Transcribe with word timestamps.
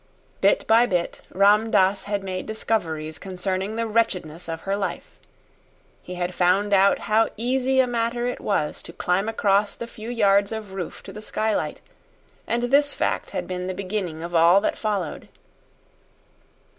Bit 0.41 0.65
by 0.65 0.87
bit, 0.87 1.21
Ram 1.29 1.69
Dass 1.69 2.05
had 2.05 2.23
made 2.23 2.47
discoveries 2.47 3.19
concerning 3.19 3.75
the 3.75 3.85
wretchedness 3.85 4.49
of 4.49 4.61
her 4.61 4.75
life. 4.75 5.19
He 6.01 6.15
had 6.15 6.33
found 6.33 6.73
out 6.73 6.97
how 7.05 7.29
easy 7.37 7.79
a 7.79 7.85
matter 7.85 8.25
it 8.25 8.41
was 8.41 8.81
to 8.81 8.93
climb 8.93 9.29
across 9.29 9.75
the 9.75 9.85
few 9.85 10.09
yards 10.09 10.51
of 10.51 10.73
roof 10.73 11.03
to 11.03 11.13
the 11.13 11.21
skylight, 11.21 11.81
and 12.47 12.63
this 12.63 12.95
fact 12.95 13.29
had 13.29 13.45
been 13.45 13.67
the 13.67 13.75
beginning 13.75 14.23
of 14.23 14.33
all 14.33 14.59
that 14.61 14.75
followed. 14.75 15.29